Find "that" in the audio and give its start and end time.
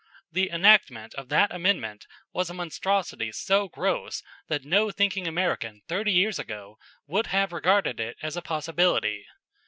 1.29-1.53, 4.47-4.65